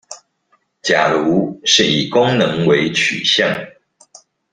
[0.81, 3.47] 假如是以功能為取向